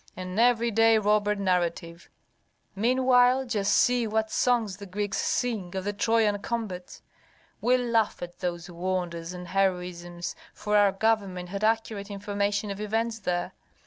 [0.17, 2.09] An every day robber narrative!
[2.73, 7.03] Meanwhile just see what songs the Greeks sing of the Trojan combats.
[7.61, 13.19] We laugh at those wonders and heroisms, for our government had accurate information of events
[13.19, 13.51] there.